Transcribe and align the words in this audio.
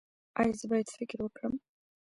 ایا 0.39 0.53
زه 0.59 0.65
باید 0.71 0.87
فکر 0.97 1.17
وکړم؟ 1.21 1.53